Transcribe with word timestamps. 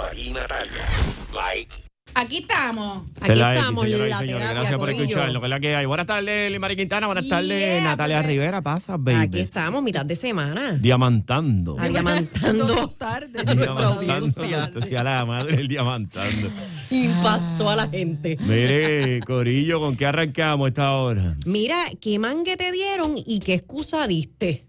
Natalia. 0.00 0.84
Like. 1.32 1.74
Aquí 2.14 2.38
estamos. 2.38 3.02
Aquí 3.20 3.20
Esta 3.20 3.32
es 3.32 3.38
la 3.38 3.52
X, 3.52 3.60
estamos, 3.60 3.84
señoras 3.84 4.06
y 4.06 4.10
la 4.10 4.18
señores. 4.18 4.36
terapia, 4.38 4.54
Gracias 4.60 4.78
por 4.78 4.86
Corillo. 4.88 5.02
escucharnos. 5.04 5.40
que 5.40 5.46
es 5.46 5.50
la 5.50 5.60
que 5.60 5.76
hay. 5.76 5.86
Buenas 5.86 6.06
tardes, 6.06 6.50
Limari 6.52 6.76
Quintana. 6.76 7.06
Buenas 7.06 7.28
tardes, 7.28 7.58
Yeah, 7.60 7.84
Natalia 7.84 8.16
bebé. 8.20 8.28
Rivera. 8.28 8.62
Pasa, 8.62 8.96
baby. 8.98 9.16
Aquí 9.20 9.40
estamos, 9.40 9.82
mitad 9.82 10.04
de 10.06 10.16
semana. 10.16 10.72
Diamantando. 10.72 11.76
Diamantando. 11.76 12.66
Dos 12.66 12.98
tardes. 12.98 13.32
nuestra 13.32 13.54
Diamantando. 13.54 14.12
audiencia. 14.14 14.64
Esto 14.64 14.82
sea 14.82 15.02
la 15.02 15.24
madre 15.26 15.54
el 15.56 15.68
diamantando. 15.68 16.50
Impastó 16.90 17.70
a 17.70 17.76
la 17.76 17.88
gente. 17.88 18.36
Mire, 18.40 19.20
Corillo, 19.20 19.80
¿con 19.80 19.96
qué 19.96 20.06
arrancamos 20.06 20.68
esta 20.68 20.92
hora? 20.94 21.36
Mira, 21.46 21.76
¿qué 22.00 22.18
mangue 22.18 22.56
te 22.58 22.70
dieron 22.72 23.14
y 23.16 23.40
qué 23.40 23.54
excusa 23.54 24.06
diste? 24.06 24.66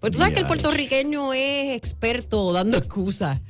Pues 0.00 0.12
tú 0.12 0.18
sabes 0.18 0.34
que 0.34 0.40
el 0.40 0.44
Ya. 0.44 0.48
puertorriqueño 0.48 1.32
es 1.34 1.76
experto 1.76 2.52
dando 2.52 2.76
excusas. 2.78 3.40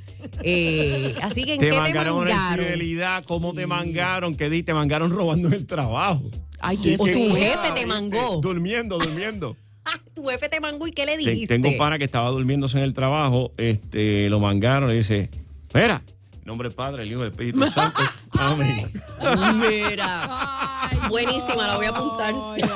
Eh, 0.42 1.14
así 1.22 1.44
que 1.44 1.54
¿en 1.54 1.58
Te 1.60 1.66
qué 1.66 1.72
te 1.72 1.78
mangaron 1.80 2.16
una 2.18 2.30
mangaron? 2.34 2.64
infidelidad. 2.66 3.24
¿Cómo 3.24 3.52
te 3.54 3.66
mangaron? 3.66 4.34
¿Qué 4.34 4.48
di? 4.50 4.62
Te 4.62 4.74
mangaron 4.74 5.10
robando 5.10 5.48
el 5.48 5.66
trabajo. 5.66 6.22
Ay, 6.60 6.78
qué 6.78 6.96
O 6.98 7.04
tu 7.04 7.34
jefe 7.36 7.70
te 7.74 7.86
mangó. 7.86 8.36
Durmiendo, 8.42 8.98
durmiendo. 8.98 9.56
Ah, 9.84 9.98
tu 10.14 10.26
jefe 10.26 10.48
te 10.48 10.60
mangó 10.60 10.86
y 10.86 10.90
qué 10.90 11.06
le 11.06 11.12
Te- 11.16 11.30
dijiste. 11.30 11.54
Tengo 11.54 11.68
un 11.68 11.76
pana 11.76 11.98
que 11.98 12.04
estaba 12.04 12.30
durmiéndose 12.30 12.78
en 12.78 12.84
el 12.84 12.92
trabajo, 12.92 13.52
este, 13.56 14.28
lo 14.28 14.40
mangaron 14.40 14.90
y 14.92 14.96
dice, 14.96 15.30
en 15.74 16.00
nombre 16.44 16.68
del 16.68 16.76
Padre, 16.76 17.02
el 17.02 17.10
Hijo 17.10 17.20
del 17.20 17.30
Espíritu 17.30 17.60
Santo. 17.70 18.00
Amén. 18.38 18.92
Mira. 19.58 20.28
Ay, 20.28 20.98
Buenísima, 21.08 21.66
la 21.66 21.76
voy 21.76 21.86
a 21.86 21.88
apuntar. 21.90 22.34
ay, 22.34 22.62
ay, 22.62 22.70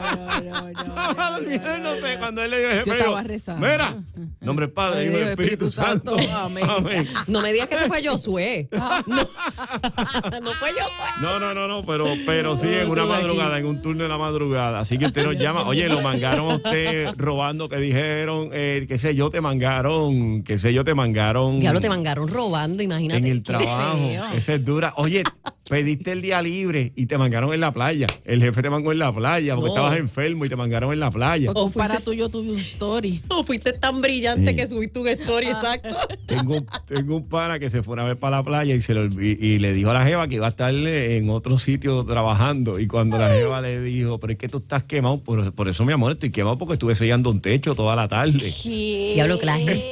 ay, 0.00 0.48
ay, 0.48 0.52
ay, 0.64 0.72
Estaba 0.80 1.36
ay, 1.36 1.42
durmiendo, 1.42 1.70
ay, 1.70 1.80
no 1.82 1.94
sé, 1.96 2.06
ay. 2.06 2.16
cuando 2.18 2.42
él 2.42 2.50
le 2.50 2.58
dijo, 2.58 2.70
Yo 2.78 2.84
pero, 2.84 2.98
estaba 2.98 3.22
rezando. 3.22 3.66
Mira, 3.66 3.96
nombre 4.40 4.66
del 4.66 4.72
Padre, 4.72 5.04
Hijo 5.04 5.16
y 5.16 5.20
del 5.20 5.28
Espíritu 5.28 5.70
Santo. 5.70 6.16
Amén. 6.34 7.08
No 7.26 7.40
me 7.42 7.52
digas 7.52 7.68
que 7.68 7.74
ese 7.76 7.86
fue 7.86 8.04
Josué. 8.06 8.68
No, 8.72 8.78
no 9.06 10.52
fue 10.54 10.70
Josué. 10.72 11.10
No, 11.20 11.38
no, 11.38 11.54
no, 11.54 11.68
no, 11.68 11.84
pero, 11.84 12.04
pero 12.26 12.56
sí, 12.56 12.68
en 12.68 12.90
una 12.90 13.04
madrugada, 13.04 13.58
en 13.58 13.66
un 13.66 13.82
turno 13.82 14.02
de 14.04 14.08
la 14.08 14.18
madrugada. 14.18 14.80
Así 14.80 14.98
que 14.98 15.06
usted 15.06 15.24
nos 15.24 15.36
llama, 15.36 15.64
oye, 15.66 15.88
lo 15.88 16.00
mangaron 16.00 16.50
a 16.50 16.54
usted 16.56 17.14
robando, 17.16 17.68
que 17.68 17.76
dijeron, 17.76 18.50
eh, 18.52 18.86
qué 18.88 18.98
sé 18.98 19.14
yo, 19.14 19.30
te 19.30 19.40
mangaron, 19.40 20.42
qué 20.42 20.58
sé 20.58 20.72
yo, 20.72 20.84
te 20.84 20.94
mangaron. 20.94 21.60
Ya 21.60 21.72
lo 21.72 21.80
te 21.80 21.88
mangaron 21.88 22.28
robando, 22.28 22.82
imagínate. 22.82 23.18
en 23.18 23.26
el 23.26 23.42
trabajo. 23.42 23.98
Esa 24.34 24.54
es 24.54 24.64
dura. 24.70 24.94
Oye, 24.96 25.22
pediste 25.68 26.12
el 26.12 26.22
día 26.22 26.40
libre 26.42 26.92
y 26.96 27.06
te 27.06 27.16
mangaron 27.18 27.52
en 27.54 27.60
la 27.60 27.72
playa. 27.72 28.06
El 28.24 28.42
jefe 28.42 28.62
te 28.62 28.70
mangó 28.70 28.92
en 28.92 28.98
la 28.98 29.12
playa 29.12 29.54
porque 29.54 29.68
No. 29.70 29.74
estabas 29.76 29.98
enfermo 29.98 30.44
y 30.44 30.48
te 30.48 30.56
mangaron 30.56 30.92
en 30.92 31.00
la 31.00 31.10
playa. 31.10 31.50
O 31.52 31.66
O 31.66 31.70
para 31.70 31.94
fuiste- 31.94 32.04
tuyo 32.10 32.28
tuve 32.28 32.50
un 32.52 32.58
story. 32.58 33.20
No 33.30 33.44
fuiste 33.44 33.72
tan 33.74 34.00
brillante 34.00 34.50
Sí. 34.50 34.56
que 34.56 34.66
subiste 34.66 34.98
un 34.98 35.08
story, 35.08 35.46
exacto. 35.48 35.96
Tengo, 36.26 36.56
un- 36.56 36.66
tengo 36.86 37.16
un 37.16 37.28
pana 37.28 37.58
que 37.58 37.70
se 37.70 37.82
fue 37.82 37.94
una 37.94 38.04
vez 38.04 38.16
para 38.16 38.38
la 38.38 38.42
playa 38.42 38.74
y, 38.74 38.80
se 38.80 38.94
le 38.94 39.08
olvi- 39.08 39.38
y 39.40 39.58
le 39.58 39.72
dijo 39.72 39.90
a 39.90 39.94
la 39.94 40.04
jeva 40.04 40.26
que 40.28 40.36
iba 40.36 40.46
a 40.46 40.50
estar 40.50 40.74
en 40.74 41.30
otro 41.30 41.58
sitio 41.58 42.04
trabajando. 42.04 42.78
Y 42.80 42.86
cuando 42.86 43.18
la 43.18 43.28
jeva 43.30 43.60
le 43.60 43.80
dijo, 43.80 44.18
pero 44.18 44.32
es 44.32 44.38
que 44.38 44.48
tú 44.48 44.58
estás 44.58 44.82
quemado, 44.84 45.22
por, 45.22 45.52
por 45.52 45.68
eso 45.68 45.84
mi 45.84 45.92
amor, 45.92 46.12
estoy 46.12 46.30
quemado 46.30 46.58
porque 46.58 46.74
estuve 46.74 46.94
sellando 46.94 47.30
un 47.30 47.40
techo 47.40 47.74
toda 47.74 47.94
la 47.96 48.08
tarde. 48.08 48.52
¿Qué? 48.62 49.12
Diablo, 49.14 49.38
que 49.38 49.46
la 49.46 49.58
gente 49.58 49.90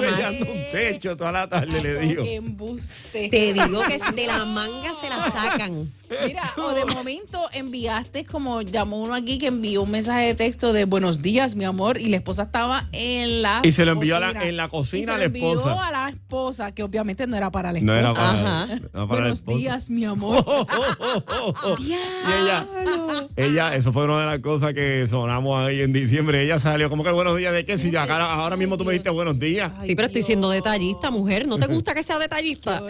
sellando 0.00 0.46
un 0.46 0.58
techo 0.72 1.16
toda 1.16 1.32
la 1.32 1.48
tarde, 1.48 1.80
le 1.80 1.98
dijo. 1.98 2.22
Qué 2.22 2.34
embuste. 2.36 3.28
Te 3.28 3.52
digo 3.52 3.82
que 3.88 3.98
de 4.16 4.26
la 4.26 4.44
manga 4.44 4.92
se 5.00 5.08
la 5.08 5.30
sacan. 5.30 5.92
Mira, 6.24 6.52
o 6.56 6.72
de 6.72 6.84
momento 6.84 7.40
enviaste, 7.52 8.24
como 8.24 8.62
llamó 8.62 9.02
uno 9.02 9.12
aquí 9.14 9.38
que 9.38 9.48
envió 9.48 9.82
un 9.82 9.90
mensaje 9.90 10.26
de 10.26 10.34
texto 10.36 10.72
de 10.72 10.84
buenos 10.84 11.20
días, 11.20 11.56
mi 11.56 11.64
amor, 11.64 12.00
y 12.00 12.06
la 12.06 12.16
esposa 12.18 12.44
estaba 12.44 12.86
en 12.92 13.42
la 13.42 13.60
Y 13.64 13.72
se 13.72 13.84
lo 13.84 13.92
envió 13.92 14.16
a 14.16 14.20
la- 14.20 14.26
cocina. 14.28 14.48
en 14.48 14.56
la 14.56 14.68
cocina 14.68 15.00
Y 15.02 15.04
se 15.04 15.10
a 15.10 15.12
lo 15.14 15.18
la 15.18 15.24
envió 15.24 15.54
esposa. 15.56 15.86
a 15.88 15.90
la 15.92 16.08
esposa, 16.10 16.72
que 16.72 16.82
obviamente 16.84 17.26
no 17.26 17.36
era 17.36 17.50
para 17.50 17.72
la 17.72 17.80
No 17.80 17.94
esposa. 17.94 18.20
era 18.20 18.42
para, 18.42 18.62
Ajá. 18.62 18.74
no 18.76 18.90
para 18.92 19.00
la 19.00 19.04
buenos 19.06 19.38
esposa. 19.38 19.58
días, 19.58 19.90
mi 19.90 20.04
amor. 20.04 20.44
Oh, 20.46 20.64
oh, 20.70 20.84
oh, 21.00 21.24
oh, 21.42 21.54
oh. 21.64 21.76
Y 21.80 21.92
ella, 21.92 22.66
ella, 23.36 23.74
eso 23.74 23.92
fue 23.92 24.04
una 24.04 24.20
de 24.20 24.26
las 24.26 24.38
cosas 24.38 24.74
que 24.74 25.06
sonamos 25.08 25.58
ahí 25.58 25.82
en 25.82 25.92
diciembre. 25.92 26.42
Ella 26.44 26.58
salió 26.60 26.88
como 26.88 27.02
que 27.02 27.10
buenos 27.10 27.36
días 27.36 27.52
de 27.52 27.64
qué 27.64 27.76
si 27.78 27.94
acá- 27.96 28.32
ahora 28.32 28.56
mismo 28.56 28.78
tú 28.78 28.84
me 28.84 28.92
diste 28.92 29.10
buenos 29.10 29.38
días. 29.40 29.72
Ay, 29.80 29.88
Sí, 29.88 29.96
pero 29.96 30.06
estoy 30.06 30.22
siendo 30.22 30.50
detallista, 30.50 31.10
mujer. 31.10 31.48
¿No 31.48 31.58
te 31.58 31.66
gusta 31.66 31.94
que 31.94 32.02
sea 32.04 32.18
detallista? 32.20 32.80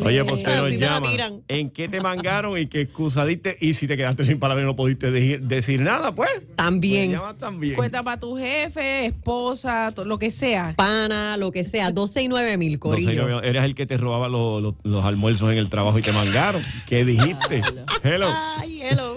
Horrible. 0.00 0.06
Oye, 0.08 0.24
pues 0.24 0.42
te 0.42 0.50
la 0.56 0.68
llama. 0.70 1.10
¿En 1.48 1.70
qué 1.70 1.88
te 1.88 2.00
mangaron 2.00 2.58
y 2.58 2.66
qué 2.66 2.80
excusa 2.82 3.24
diste? 3.26 3.56
Y 3.60 3.74
si 3.74 3.86
te 3.86 3.96
quedaste 3.96 4.24
sin 4.24 4.38
palabras 4.38 4.64
y 4.64 4.66
no 4.66 4.74
pudiste 4.76 5.10
decir, 5.10 5.40
decir 5.42 5.80
nada, 5.80 6.14
pues. 6.14 6.30
También. 6.56 7.10
Me 7.10 7.16
llamas 7.18 7.38
también. 7.38 7.74
Cuenta 7.74 8.02
para 8.02 8.18
tu 8.18 8.36
jefe, 8.36 9.06
esposa, 9.06 9.92
to- 9.94 10.04
lo 10.04 10.18
que 10.18 10.30
sea. 10.30 10.74
Pana, 10.76 11.36
lo 11.36 11.52
que 11.52 11.64
sea. 11.64 11.90
12 11.90 12.22
y 12.22 12.28
9 12.28 12.56
mil, 12.56 12.78
corillo. 12.78 13.42
eres 13.42 13.64
el 13.64 13.74
que 13.74 13.86
te 13.86 13.96
robaba 13.98 14.28
los, 14.28 14.62
los- 14.62 14.74
los 14.82 15.04
almuerzos 15.04 15.50
en 15.52 15.58
el 15.58 15.68
trabajo 15.68 15.98
y 15.98 16.02
te 16.02 16.12
mangaron. 16.12 16.62
¿Qué 16.86 17.04
dijiste? 17.04 17.62
Hello. 18.02 18.28
Ay, 18.58 18.82
hello. 18.82 19.16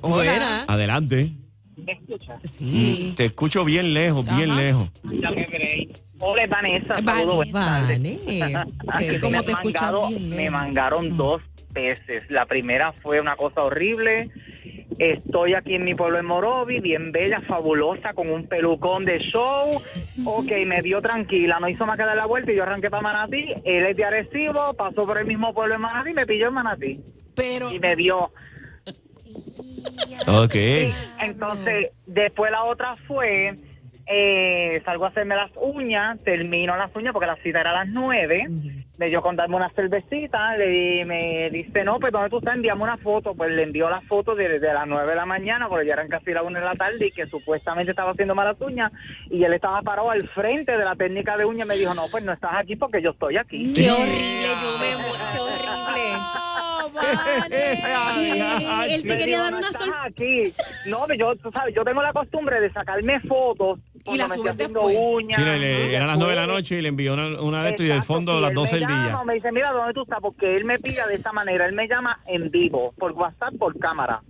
Hola. 0.00 0.14
Buena. 0.14 0.64
Adelante. 0.68 1.32
Sí. 2.58 3.14
Te 3.16 3.26
escucho 3.26 3.64
bien 3.64 3.94
lejos, 3.94 4.24
bien 4.36 4.56
lejos. 4.56 4.88
Hola, 5.04 5.30
Vanessa. 6.18 6.94
Vanessa. 6.94 6.94
Saludos. 7.04 7.52
Vane. 7.52 8.18
Es 9.00 9.12
que 9.14 9.20
como 9.20 9.38
me, 9.38 9.42
te 9.44 9.52
mangado- 9.52 10.08
bien 10.08 10.30
me 10.30 10.50
mangaron 10.50 11.16
dos 11.16 11.42
veces. 11.72 12.28
La 12.30 12.46
primera 12.46 12.92
fue 12.92 13.20
una 13.20 13.36
cosa 13.36 13.62
horrible. 13.62 14.30
Estoy 14.98 15.54
aquí 15.54 15.76
en 15.76 15.84
mi 15.84 15.94
pueblo 15.94 16.18
en 16.18 16.26
Morovi, 16.26 16.80
bien 16.80 17.12
bella, 17.12 17.40
fabulosa, 17.42 18.14
con 18.14 18.28
un 18.30 18.48
pelucón 18.48 19.04
de 19.04 19.18
show. 19.20 19.70
Ok, 20.24 20.50
me 20.66 20.82
dio 20.82 21.00
tranquila, 21.00 21.60
no 21.60 21.68
hizo 21.68 21.86
más 21.86 21.96
que 21.96 22.02
dar 22.04 22.16
la 22.16 22.26
vuelta 22.26 22.50
y 22.50 22.56
yo 22.56 22.64
arranqué 22.64 22.90
para 22.90 23.02
Manatí. 23.02 23.52
Él 23.64 23.86
es 23.86 23.96
de 23.96 24.04
Arecibo, 24.04 24.74
pasó 24.74 25.06
por 25.06 25.16
el 25.18 25.26
mismo 25.26 25.54
pueblo 25.54 25.76
en 25.76 25.80
Manatí 25.82 26.10
y 26.10 26.14
me 26.14 26.26
pilló 26.26 26.48
en 26.48 26.54
Manatí. 26.54 27.00
Pero 27.36 27.70
Y 27.72 27.78
me 27.78 27.94
dio. 27.94 28.32
Ok. 30.26 30.54
Entonces, 31.20 31.90
después 32.06 32.50
la 32.50 32.64
otra 32.64 32.96
fue, 33.06 33.56
eh, 34.10 34.80
salgo 34.84 35.04
a 35.04 35.08
hacerme 35.08 35.36
las 35.36 35.50
uñas, 35.56 36.18
termino 36.24 36.76
las 36.76 36.94
uñas 36.96 37.12
porque 37.12 37.26
la 37.26 37.36
cita 37.36 37.60
era 37.60 37.70
a 37.70 37.84
las 37.84 37.88
nueve, 37.88 38.46
me 38.96 39.06
dio 39.08 39.20
con 39.22 39.36
darme 39.36 39.56
una 39.56 39.68
cervecita, 39.70 40.56
le, 40.56 41.04
me 41.04 41.50
dice, 41.50 41.84
no, 41.84 42.00
pues 42.00 42.12
¿dónde 42.12 42.30
tú 42.30 42.38
estás? 42.38 42.54
Envíame 42.56 42.82
una 42.82 42.96
foto, 42.96 43.34
pues 43.34 43.50
le 43.52 43.62
envió 43.64 43.88
la 43.90 44.00
foto 44.02 44.34
de, 44.34 44.58
de 44.58 44.72
las 44.74 44.86
nueve 44.86 45.10
de 45.10 45.16
la 45.16 45.26
mañana, 45.26 45.68
porque 45.68 45.86
ya 45.86 45.92
eran 45.92 46.08
casi 46.08 46.32
las 46.32 46.42
una 46.42 46.58
de 46.58 46.64
la 46.64 46.74
tarde 46.74 47.06
y 47.06 47.10
que 47.12 47.26
supuestamente 47.26 47.90
estaba 47.92 48.12
haciendo 48.12 48.34
malas 48.34 48.60
uñas 48.60 48.90
y 49.30 49.44
él 49.44 49.52
estaba 49.52 49.82
parado 49.82 50.10
al 50.10 50.26
frente 50.30 50.72
de 50.76 50.84
la 50.84 50.96
técnica 50.96 51.36
de 51.36 51.44
uñas 51.44 51.66
y 51.66 51.68
me 51.68 51.76
dijo, 51.76 51.94
no, 51.94 52.06
pues 52.10 52.24
no 52.24 52.32
estás 52.32 52.52
aquí 52.54 52.76
porque 52.76 53.02
yo 53.02 53.10
estoy 53.10 53.36
aquí. 53.36 53.72
Qué 53.74 53.90
horrible, 53.90 54.48
yo 54.60 54.78
me. 54.78 54.86
Qué 55.34 55.38
horrible. 55.40 55.68
Ay, 57.50 58.94
Él 58.94 59.02
te 59.02 59.16
quería 59.16 59.38
dar 59.40 59.52
"No 59.52 59.58
una 59.58 59.72
sorpresa. 59.72 60.02
aquí. 60.04 60.52
No, 60.86 61.06
yo, 61.14 61.36
tú 61.36 61.50
sabes, 61.52 61.74
yo 61.74 61.84
tengo 61.84 62.02
la 62.02 62.12
costumbre 62.12 62.60
de 62.60 62.70
sacarme 62.72 63.20
fotos 63.20 63.78
Y 64.06 64.16
la 64.18 64.28
subes 64.28 64.56
después. 64.56 64.96
uñas. 64.98 65.36
Sí, 65.36 65.42
le- 65.44 65.58
le- 65.58 65.94
eran 65.94 66.06
las 66.08 66.18
nueve 66.18 66.32
de 66.34 66.40
la 66.40 66.46
noche 66.46 66.78
y 66.78 66.82
le 66.82 66.88
envió 66.88 67.14
una, 67.14 67.40
una 67.40 67.64
de 67.64 67.70
esto 67.70 67.82
y 67.82 67.86
del 67.88 68.02
fondo 68.02 68.36
a 68.38 68.40
las 68.40 68.50
él 68.50 68.54
12 68.56 68.74
me 68.74 68.78
del 68.80 68.88
día. 68.88 69.06
llama, 69.06 69.24
Me 69.24 69.34
dice, 69.34 69.52
mira, 69.52 69.72
¿dónde 69.72 69.94
tú 69.94 70.02
estás? 70.02 70.18
Porque 70.20 70.54
él 70.54 70.64
me 70.64 70.78
pilla 70.78 71.06
de 71.06 71.14
esta 71.14 71.32
manera. 71.32 71.66
Él 71.66 71.74
me 71.74 71.86
llama 71.88 72.20
en 72.26 72.50
vivo, 72.50 72.92
por 72.98 73.12
WhatsApp, 73.12 73.54
por 73.58 73.78
cámara. 73.78 74.20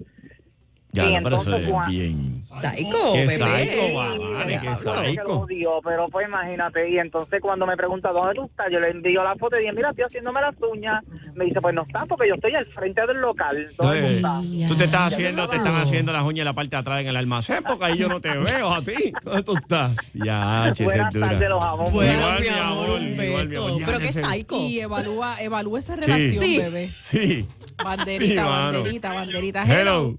Ya, 0.91 1.05
y 1.05 1.15
no, 1.17 1.23
pero 1.23 1.37
eso 1.37 1.45
entonces, 1.45 1.69
es 1.69 1.75
Juan- 1.75 1.91
bien. 1.91 2.43
Psycho, 2.45 3.13
Qué 3.13 3.19
bebé. 3.21 3.29
psycho, 3.37 3.95
Vane, 3.99 4.53
qué 4.53 4.59
Claro 4.59 5.03
que 5.03 5.09
psycho. 5.11 5.23
lo 5.25 5.35
odio, 5.41 5.71
pero 5.85 6.09
pues 6.09 6.27
imagínate. 6.27 6.91
Y 6.91 6.99
entonces 6.99 7.41
cuando 7.43 7.67
me 7.67 7.77
pregunta, 7.77 8.11
¿dónde 8.11 8.35
tú 8.35 8.45
estás? 8.47 8.67
Yo 8.73 8.81
le 8.81 8.91
envío 8.91 9.23
la 9.23 9.37
foto 9.37 9.57
y 9.57 9.61
dije, 9.61 9.73
mira, 9.75 9.91
estoy 9.91 10.05
haciéndome 10.07 10.41
las 10.41 10.55
uñas. 10.73 11.05
Me 11.35 11.45
dice, 11.45 11.61
pues 11.61 11.75
no 11.75 11.83
estás 11.83 12.09
porque 12.09 12.27
yo 12.29 12.35
estoy 12.37 12.55
al 12.55 12.65
frente 12.67 13.07
del 13.07 13.19
local. 13.21 13.69
¿Dónde 13.77 14.01
tú 14.01 14.07
Entonces, 14.07 14.17
estás? 14.17 14.69
tú 14.69 14.77
te 14.77 14.85
estás 14.85 15.13
haciendo, 15.13 15.49
te 15.49 15.57
están 15.57 15.75
haciendo 15.77 16.13
las 16.13 16.23
uñas 16.25 16.39
en 16.39 16.45
la 16.47 16.53
parte 16.55 16.71
de 16.71 16.77
atrás 16.79 17.01
en 17.03 17.07
el 17.09 17.17
almacén 17.17 17.63
porque 17.69 17.85
ahí 17.85 17.99
yo 17.99 18.09
no 18.09 18.21
te 18.21 18.31
veo 18.31 18.73
a 18.73 18.81
ti. 18.81 19.13
¿Dónde 19.23 19.43
tú 19.43 19.55
estás? 19.57 19.95
Ya, 20.15 20.71
che, 20.73 20.85
Buenas 20.85 21.13
tardes, 21.13 21.49
los 21.51 21.63
amo. 21.65 21.85
Bueno, 21.91 22.13
Igual, 22.15 22.41
mi 22.41 22.49
amor, 22.49 22.85
amor, 22.87 22.91
un 23.01 23.25
igual, 23.25 23.49
mi 23.49 23.57
amor. 23.57 23.73
Pero 23.85 23.99
qué 23.99 24.13
psycho. 24.13 24.57
Y 24.57 24.81
evalúa, 24.81 25.37
evalúa 25.43 25.79
esa 25.81 25.97
relación, 25.97 26.43
Sí. 26.45 26.59
bebé. 26.59 26.91
Sí. 26.99 27.47
Banderita, 27.85 28.27
Sí, 28.43 28.49
mano. 28.49 28.73
banderita, 28.79 29.15
banderita. 29.15 29.65
Hello. 29.65 30.17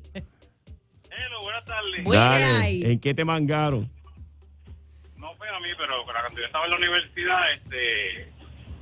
Buenas 1.60 1.66
tardes. 1.66 2.04
Buenas. 2.04 2.42
Dale. 2.60 2.92
¿En 2.92 3.00
qué 3.00 3.14
te 3.14 3.26
mangaron? 3.26 3.90
No 5.18 5.34
fue 5.36 5.48
a 5.50 5.60
mí, 5.60 5.68
pero 5.78 6.04
cuando 6.06 6.40
yo 6.40 6.46
estaba 6.46 6.66
en 6.66 6.72
la 6.72 6.78
universidad, 6.78 7.54
este, 7.54 8.32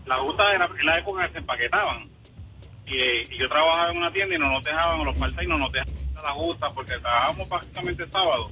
la 0.06 0.18
justa 0.20 0.54
era 0.54 0.70
en 0.80 0.86
la 0.86 1.00
época 1.00 1.24
que 1.26 1.32
se 1.34 1.38
empaquetaban. 1.40 2.10
Y, 2.86 3.34
y 3.34 3.38
yo 3.38 3.50
trabajaba 3.50 3.92
en 3.92 3.98
una 3.98 4.12
tienda 4.12 4.36
y 4.36 4.40
no 4.40 4.50
nos 4.52 4.64
dejaban, 4.64 5.04
los 5.04 5.16
part 5.18 5.34
no 5.44 5.58
nos 5.58 5.72
dejaban 5.72 5.94
la 6.24 6.32
justa 6.32 6.70
porque 6.74 6.98
trabajábamos 7.00 7.48
prácticamente 7.48 8.08
sábado. 8.10 8.50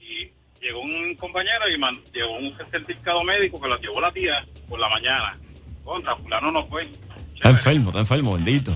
Y 0.00 0.30
llegó 0.60 0.80
un 0.80 1.14
compañero 1.16 1.68
y 1.74 1.78
man- 1.78 2.00
llevó 2.12 2.38
un 2.38 2.56
certificado 2.70 3.22
médico 3.24 3.60
que 3.60 3.68
lo 3.68 3.78
llevó 3.78 4.00
la 4.00 4.12
tía 4.12 4.44
por 4.68 4.78
la 4.78 4.88
mañana. 4.88 5.38
Contra, 5.84 6.16
fulano 6.16 6.50
no 6.52 6.66
fue. 6.66 6.88
Está 7.34 7.50
enfermo, 7.50 7.90
está 7.90 8.00
enfermo, 8.00 8.34
bendito. 8.34 8.72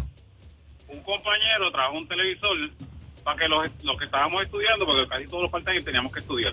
un 0.89 1.03
compañero 1.03 1.71
trajo 1.73 1.97
un 1.99 2.07
televisor 2.09 2.57
para 3.25 3.39
que 3.39 3.49
los, 3.49 3.67
los 3.85 3.97
que 3.99 4.05
estábamos 4.07 4.43
estudiando, 4.45 4.85
porque 4.87 5.07
casi 5.09 5.27
todos 5.27 5.43
los 5.45 5.51
part 5.51 5.65
teníamos 5.85 6.13
que 6.13 6.21
estudiar, 6.21 6.53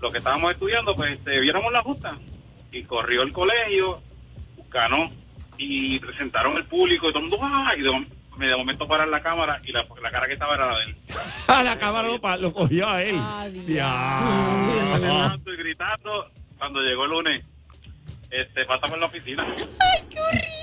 los 0.00 0.12
que 0.12 0.18
estábamos 0.18 0.52
estudiando, 0.52 0.94
pues 0.94 1.14
este, 1.14 1.40
viéramos 1.40 1.72
la 1.72 1.82
justa. 1.82 2.16
Y 2.72 2.82
corrió 2.82 3.22
el 3.22 3.32
colegio 3.32 4.00
ganó 4.70 5.10
y 5.58 5.98
presentaron 6.00 6.56
el 6.58 6.64
público 6.64 7.08
y 7.08 7.12
todo 7.12 7.22
el 7.24 7.30
mundo, 7.30 7.38
¡ah! 7.46 7.72
y 7.78 7.82
de, 7.82 7.88
mom- 7.90 8.06
me- 8.36 8.46
de 8.48 8.56
momento 8.56 8.86
parar 8.86 9.08
la 9.08 9.22
cámara 9.22 9.58
y 9.64 9.72
la, 9.72 9.86
la 10.02 10.10
cara 10.10 10.26
que 10.26 10.34
estaba 10.34 10.54
era 10.54 10.70
la 10.72 10.78
de 10.78 10.84
él. 10.84 10.96
A 11.48 11.62
la 11.62 11.78
cámara 11.78 12.08
lo, 12.08 12.40
lo 12.42 12.52
cogió 12.52 12.86
a 12.88 13.02
él. 13.02 13.16
Ah. 13.18 13.46
Gritando 13.50 15.52
y 15.52 15.56
gritando. 15.56 16.30
Cuando 16.58 16.80
llegó 16.80 17.04
el 17.04 17.10
lunes, 17.10 17.44
este, 18.30 18.64
pasamos 18.66 18.94
en 18.94 19.00
la 19.00 19.06
oficina. 19.06 19.46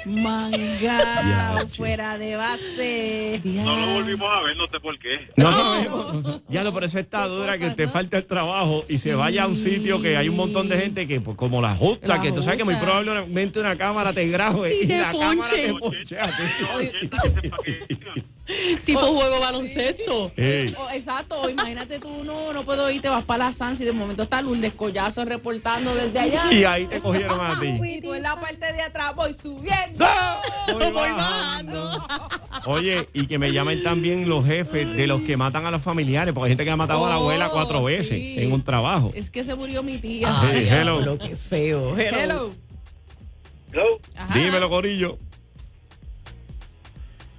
Manga, 0.06 0.58
Ya, 0.80 1.66
fuera 1.76 2.18
de 2.18 2.36
base. 2.36 3.42
No 3.44 3.80
lo 3.80 3.94
volvimos 3.94 4.28
a 4.32 4.42
ver, 4.42 4.58
no 4.58 4.68
sé 4.68 4.80
por 4.80 4.98
qué. 5.00 5.28
No 5.38 5.52
sabemos. 5.52 6.42
Ya 6.50 6.64
lo, 6.64 6.74
pero 6.74 6.86
esa 6.86 7.00
está 7.00 7.28
dura 7.28 7.58
que 7.58 7.72
te 7.72 7.88
falta 7.88 8.18
el 8.18 8.26
trabajo 8.26 8.86
y 8.88 8.98
se 8.98 9.14
vaya 9.16 9.44
a 9.44 9.48
un 9.48 9.56
sitio 9.56 10.02
que 10.02 10.18
hay 10.18 10.30
un 10.30 10.36
montón 10.36 10.70
de 10.70 10.78
gente 10.78 11.08
que, 11.08 11.22
pues, 11.22 11.38
como 11.38 11.62
la 11.62 11.76
justa, 11.76 12.08
La 12.08 12.22
que 12.22 12.32
tú 12.32 12.42
sabes 12.42 12.58
que 12.58 12.64
muy 12.64 12.76
probablemente 12.76 13.60
una 13.60 13.76
cámara 13.76 14.14
te 14.14 14.28
grabe 14.28 14.84
y, 14.84 14.88
te 14.88 15.00
la 15.00 15.12
cámara 15.12 15.50
ponche. 15.80 16.16
te 16.16 17.10
ponche 17.10 18.24
Tipo 18.86 19.00
juego 19.00 19.40
baloncesto. 19.40 20.26
Oh, 20.78 20.90
exacto, 20.94 21.50
imagínate 21.50 22.00
tú, 22.00 22.24
no, 22.24 22.52
no 22.52 22.66
puedo 22.66 22.90
ir, 22.90 23.02
te 23.02 23.08
vas 23.10 23.24
para 23.24 23.46
la 23.46 23.52
Sans 23.54 23.80
y 23.80 23.86
de 23.86 23.94
momento 23.94 24.24
está 24.24 24.42
Lourdes 24.42 24.74
Collazo 24.76 25.24
reportando 25.24 25.96
desde 25.96 26.20
allá. 26.20 26.52
Y 26.52 26.64
ahí 26.66 26.86
te 26.86 27.00
cogieron 27.00 27.40
a 27.40 27.60
ti. 27.60 27.80
Y 27.82 28.02
tú 28.02 28.14
en 28.14 28.24
la 28.24 28.40
parte 28.40 28.74
de 28.74 28.82
atrás 28.82 29.16
voy 29.16 29.34
subiendo. 29.34 30.06
¡No! 30.06 30.74
Voy 30.80 30.92
bajando. 30.92 32.06
Oye, 32.66 33.10
y 33.14 33.28
que 33.28 33.38
me 33.38 33.52
llamen 33.52 33.84
también 33.84 34.30
los 34.30 34.46
jefes 34.46 34.96
de 34.96 35.08
los 35.08 35.22
que 35.24 35.36
matan 35.38 35.66
a 35.66 35.72
los 35.72 35.82
familiares, 35.82 36.34
porque 36.34 36.48
hay 36.48 36.52
gente 36.52 36.66
que 36.66 36.72
ha 36.72 36.76
matado 36.78 37.06
a 37.06 37.10
la 37.10 37.16
abuela 37.16 37.48
Oh, 37.50 37.52
cuatro 37.52 37.84
veces 37.84 38.08
sí. 38.18 38.36
en 38.38 38.52
un 38.54 38.64
trabajo. 38.64 39.12
Es 39.16 39.30
que 39.30 39.44
se 39.44 39.56
murió 39.56 39.84
mi 39.84 39.98
tía. 39.98 40.34
Hey, 40.42 40.68
hello. 40.70 41.02
diablo, 41.02 41.18
qué 41.18 41.36
feo. 41.36 41.98
Hello. 41.98 42.18
Hello. 42.20 42.52
Hello. 43.72 44.00
Dímelo, 44.34 44.70
Corillo. 44.70 45.18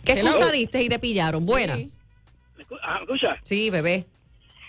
¿Qué 0.05 0.13
excusa 0.13 0.51
diste 0.51 0.83
y 0.83 0.89
te 0.89 0.99
pillaron? 0.99 1.45
Buenas. 1.47 2.01
Ah, 2.83 2.99
escucha, 3.03 3.37
Sí, 3.45 3.71
bebé. 3.71 4.05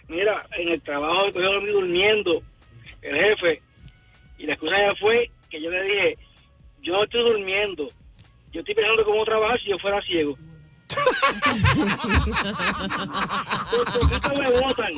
mira, 0.08 0.46
en 0.58 0.70
el 0.70 0.82
trabajo 0.82 1.30
yo 1.32 1.42
dormí 1.42 1.70
durmiendo, 1.72 2.42
el 3.02 3.16
jefe, 3.16 3.62
y 4.38 4.46
la 4.46 4.54
excusa 4.54 4.76
ya 4.78 4.96
fue 4.96 5.30
que 5.50 5.62
yo 5.62 5.70
le 5.70 5.84
dije, 5.84 6.18
yo 6.82 6.94
no 6.94 7.04
estoy 7.04 7.24
durmiendo, 7.24 7.88
yo 8.52 8.60
estoy 8.62 8.76
pensando 8.76 9.04
cómo 9.06 9.24
trabajar 9.26 9.60
si 9.62 9.70
yo 9.70 9.78
fuera 9.80 10.02
ciego. 10.04 10.38
Por. 14.76 14.92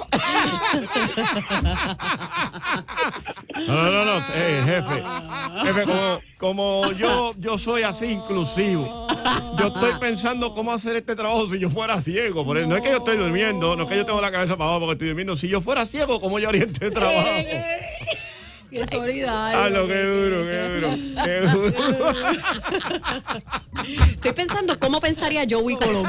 No, 3.68 3.74
no, 3.74 3.92
no, 3.92 4.06
no, 4.06 4.18
eh, 4.34 4.62
jefe. 4.66 5.04
Jefe, 5.63 5.84
como, 5.84 6.22
como 6.38 6.92
yo, 6.92 7.34
yo 7.38 7.57
soy 7.57 7.84
así 7.84 8.06
inclusivo. 8.06 9.07
Yo 9.57 9.68
estoy 9.68 9.94
pensando 10.00 10.54
cómo 10.54 10.72
hacer 10.72 10.95
este 10.95 11.16
trabajo 11.16 11.48
si 11.48 11.60
yo 11.60 11.69
fuera 11.69 12.00
ciego. 12.01 12.45
Por 12.45 12.57
eso, 12.57 12.68
no 12.68 12.75
es 12.75 12.81
que 12.81 12.92
yo 12.92 12.98
estoy 12.98 13.18
durmiendo, 13.18 13.75
no 13.75 13.84
es 13.84 13.89
que 13.89 13.98
yo 13.98 14.06
tengo 14.06 14.22
la 14.22 14.31
cabeza 14.31 14.56
para 14.57 14.69
abajo 14.69 14.81
porque 14.86 14.94
estoy 14.94 15.07
durmiendo. 15.10 15.36
Si 15.36 15.48
yo 15.48 15.62
fuera 15.62 15.86
ciego, 15.86 16.22
¿cómo 16.22 16.39
yo 16.39 16.50
haría 16.50 16.63
este 16.66 16.92
trabajo? 16.92 17.28
Qué 18.72 18.86
solidario. 18.88 19.60
Ah, 19.60 19.69
lo 19.69 19.88
que 19.88 20.04
duro, 20.04 20.44
qué 20.46 20.60
duro, 20.69 20.90
qué 21.24 21.42
duro. 21.42 21.74
Estoy 24.12 24.34
pensando 24.34 24.78
cómo 24.80 25.00
pensaría 25.00 25.46
Joey 25.50 25.75
Colón. 25.75 26.06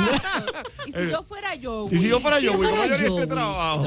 Y 0.86 0.92
si 0.92 1.10
yo 1.10 1.22
fuera 1.22 1.54
yo. 1.54 1.86
Y 1.90 1.98
si 1.98 2.08
yo 2.08 2.20
fuera 2.20 2.40
yo 2.40 2.52
¿cómo 2.52 2.64
yo 2.64 2.82
haría 2.82 2.94
este 2.94 3.08
Joey. 3.08 3.26
trabajo? 3.28 3.86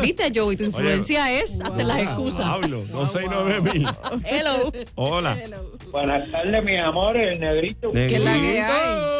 ¿Viste, 0.00 0.32
Joey? 0.34 0.56
Tu 0.56 0.64
influencia 0.64 1.32
es 1.32 1.60
hasta 1.60 1.82
las 1.82 1.98
excusas. 1.98 2.46
Pablo, 2.46 2.84
269 2.90 3.60
mil. 3.72 3.88
Hello. 4.24 4.72
Hola. 4.94 5.36
Hello. 5.38 5.70
Buenas 5.90 6.30
tardes, 6.30 6.64
mi 6.64 6.76
amor, 6.76 7.16
el 7.16 7.38
negrito. 7.40 7.92
¿Qué 7.92 8.06
es 8.06 8.20
la 8.20 8.32
que 8.32 8.38
Negrito. 8.38 9.17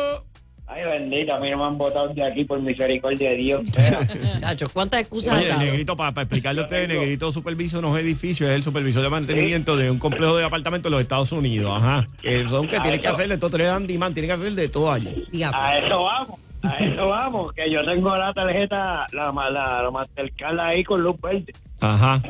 Ay, 0.78 0.84
bendita, 0.84 1.36
a 1.36 1.40
mí 1.40 1.50
no 1.50 1.58
me 1.58 1.64
han 1.64 1.78
votado 1.78 2.08
de 2.08 2.24
aquí 2.24 2.44
por 2.44 2.60
misericordia 2.60 3.30
de 3.30 3.36
Dios. 3.36 3.62
Chacho, 4.40 4.66
¿cuántas 4.72 5.00
excusas 5.00 5.38
Oye, 5.38 5.48
dado? 5.48 5.60
Negrito, 5.60 5.96
para, 5.96 6.22
explicarle 6.22 6.60
a 6.60 6.64
ustedes, 6.64 6.88
Negrito 6.88 7.32
supervisa 7.32 7.78
unos 7.78 7.98
edificios, 7.98 8.48
es 8.48 8.56
el 8.56 8.62
supervisor 8.62 9.02
de 9.02 9.10
mantenimiento 9.10 9.76
de 9.76 9.90
un 9.90 9.98
complejo 9.98 10.36
de 10.36 10.44
apartamentos 10.44 10.88
en 10.88 10.92
los 10.92 11.00
Estados 11.00 11.32
Unidos, 11.32 11.72
ajá. 11.74 12.06
Que 12.20 12.46
son 12.46 12.68
que 12.68 12.78
tienen 12.80 13.00
que 13.00 13.08
hacer 13.08 13.28
de 13.28 13.38
todo, 13.38 13.50
tres 13.50 13.68
handyman, 13.68 14.14
tienen 14.14 14.28
que 14.28 14.34
hacer 14.34 14.52
de 14.52 14.68
todo 14.68 14.92
allí. 14.92 15.26
Diablo. 15.32 15.58
a 15.60 15.78
eso 15.78 16.04
vamos, 16.04 16.40
a 16.62 16.76
eso 16.76 17.08
vamos, 17.08 17.52
que 17.54 17.70
yo 17.70 17.84
tengo 17.84 18.14
la 18.14 18.32
tarjeta, 18.32 19.06
la, 19.12 19.32
la, 19.32 19.82
la 19.82 19.90
Mastercard 19.90 20.60
ahí 20.60 20.84
con 20.84 21.02
luz 21.02 21.20
verde. 21.20 21.52
Ajá. 21.80 22.22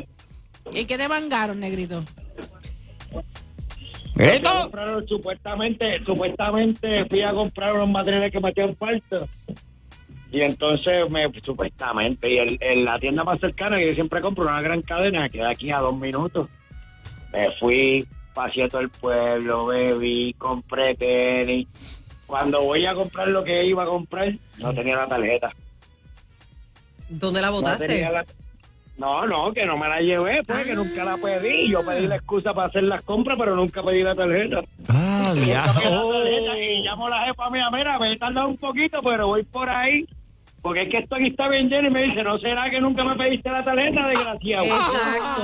¿Y 0.73 0.85
qué 0.85 0.97
te 0.97 1.07
mangaron, 1.07 1.59
negrito? 1.59 2.03
Compraron, 4.23 5.07
supuestamente, 5.07 6.03
supuestamente 6.05 7.05
fui 7.05 7.21
a 7.21 7.31
comprar 7.31 7.73
unos 7.73 7.89
materiales 7.89 8.31
que 8.31 8.39
me 8.41 8.49
hacían 8.49 8.75
falta. 8.75 9.21
Y 10.31 10.41
entonces, 10.41 11.09
me, 11.09 11.25
supuestamente, 11.41 12.29
y 12.31 12.37
el- 12.37 12.57
en 12.61 12.85
la 12.85 12.99
tienda 12.99 13.23
más 13.23 13.39
cercana, 13.39 13.77
que 13.77 13.87
yo 13.87 13.93
siempre 13.95 14.21
compro 14.21 14.43
una 14.43 14.61
gran 14.61 14.81
cadena, 14.81 15.29
que 15.29 15.39
de 15.39 15.47
aquí 15.49 15.71
a 15.71 15.79
dos 15.79 15.97
minutos, 15.97 16.49
me 17.31 17.49
fui, 17.59 18.05
pasé 18.33 18.67
todo 18.67 18.81
el 18.81 18.89
pueblo, 18.89 19.67
bebí, 19.67 20.33
compré 20.33 20.95
tenis. 20.95 21.67
Cuando 22.27 22.61
voy 22.61 22.85
a 22.85 22.93
comprar 22.93 23.29
lo 23.29 23.43
que 23.43 23.65
iba 23.65 23.83
a 23.83 23.87
comprar, 23.87 24.31
no 24.59 24.73
tenía 24.73 24.97
la 24.97 25.07
tarjeta. 25.07 25.49
¿Dónde 27.07 27.41
la 27.41 27.47
No, 27.47 27.53
botaste? 27.53 27.87
tenía 27.87 28.11
la- 28.11 28.25
no, 28.99 29.25
no, 29.25 29.53
que 29.53 29.65
no 29.65 29.77
me 29.77 29.87
la 29.87 30.01
llevé, 30.01 30.43
pues, 30.45 30.65
que 30.65 30.75
nunca 30.75 31.05
la 31.05 31.15
pedí. 31.15 31.71
Yo 31.71 31.85
pedí 31.85 32.05
la 32.05 32.17
excusa 32.17 32.53
para 32.53 32.67
hacer 32.67 32.83
las 32.83 33.01
compras, 33.03 33.37
pero 33.39 33.55
nunca 33.55 33.81
pedí 33.81 34.03
la 34.03 34.13
tarjeta. 34.13 34.59
Ah, 34.89 35.33
ya. 35.35 35.63
Tarjeta 35.63 36.59
Y 36.59 36.81
llamo 36.81 37.07
a 37.07 37.09
la 37.09 37.25
jefa 37.25 37.49
mía, 37.49 37.69
mira, 37.71 37.97
me 37.97 38.11
he 38.11 38.17
tardado 38.17 38.49
un 38.49 38.57
poquito, 38.57 38.99
pero 39.01 39.27
voy 39.27 39.43
por 39.43 39.69
ahí. 39.69 40.05
Porque 40.61 40.81
es 40.81 40.89
que 40.89 40.97
esto 40.97 41.15
aquí 41.15 41.27
está 41.27 41.47
bien 41.47 41.69
lleno 41.69 41.87
y 41.87 41.91
me 41.91 42.03
dice, 42.03 42.21
¿no 42.21 42.37
será 42.37 42.69
que 42.69 42.81
nunca 42.81 43.05
me 43.05 43.15
pediste 43.15 43.49
la 43.49 43.63
tarjeta, 43.63 44.07
desgraciado? 44.07 44.65
Exacto. 44.65 45.41